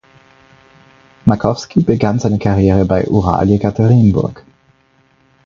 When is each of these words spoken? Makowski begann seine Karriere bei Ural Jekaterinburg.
Makowski 1.27 1.83
begann 1.83 2.17
seine 2.17 2.39
Karriere 2.39 2.85
bei 2.85 3.07
Ural 3.07 3.47
Jekaterinburg. 3.49 4.43